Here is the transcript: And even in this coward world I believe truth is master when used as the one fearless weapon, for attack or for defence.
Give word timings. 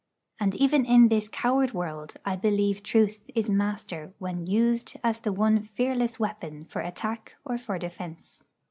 And 0.39 0.55
even 0.55 0.83
in 0.83 1.09
this 1.09 1.29
coward 1.29 1.73
world 1.75 2.15
I 2.25 2.35
believe 2.35 2.81
truth 2.81 3.21
is 3.35 3.47
master 3.51 4.13
when 4.17 4.47
used 4.47 4.97
as 5.03 5.19
the 5.19 5.31
one 5.31 5.61
fearless 5.61 6.19
weapon, 6.19 6.65
for 6.65 6.81
attack 6.81 7.35
or 7.45 7.59
for 7.59 7.77
defence. 7.77 8.43